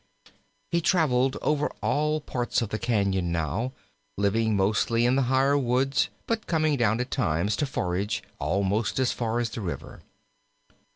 [0.71, 3.71] He traveled over all parts of the cañon now,
[4.17, 9.11] living mostly in the higher woods, but coming down at times to forage almost as
[9.11, 10.01] far as the river.